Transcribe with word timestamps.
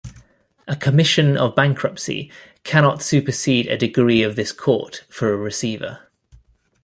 A 0.67 0.75
commission 0.75 1.37
of 1.37 1.53
bankruptcy 1.53 2.31
cannot 2.63 3.03
supersede 3.03 3.67
a 3.67 3.77
degree 3.77 4.23
of 4.23 4.35
this 4.35 4.51
court 4.51 5.05
for 5.09 5.31
a 5.31 5.37
receiver. 5.37 5.99